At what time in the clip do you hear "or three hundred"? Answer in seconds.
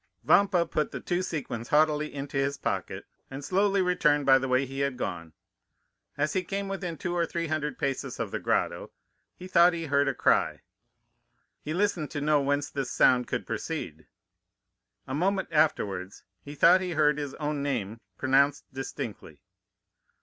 7.15-7.77